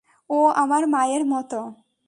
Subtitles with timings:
[0.29, 1.59] ও আমার মায়ের মতো।